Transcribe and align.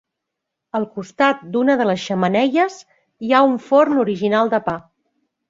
Al 0.77 0.85
costat 0.95 1.43
d'una 1.55 1.75
de 1.81 1.87
les 1.89 2.05
xemeneies 2.05 2.79
hi 3.27 3.35
ha 3.35 3.43
un 3.51 3.55
forn 3.67 4.03
original 4.07 4.53
de 4.57 4.63
pa. 4.73 4.77